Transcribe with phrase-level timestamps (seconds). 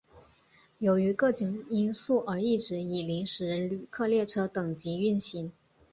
[0.79, 5.51] 由于各种因素而一直以临时旅客列车等级运行。